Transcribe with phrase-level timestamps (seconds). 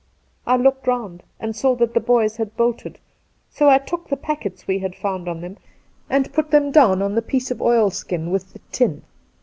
[0.47, 2.97] I looked round, and saw that the boys had bolted,
[3.51, 5.57] so I took the packets we had found on them
[6.09, 9.03] and put them down on the piece of oilskin with the tin.